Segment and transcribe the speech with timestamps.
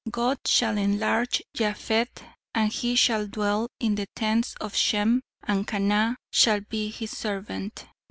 [0.09, 2.23] 'God shall enlarge Japheth,
[2.55, 7.85] and he shall dwell in the tents of Shem and Canaan shall be his servant.'